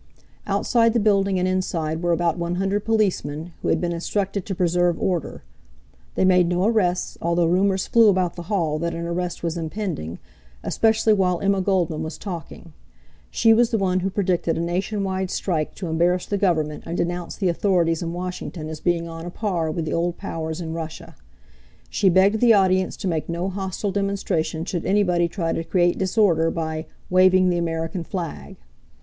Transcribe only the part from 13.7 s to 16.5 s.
one who predicted a nationwide strike to embarrass the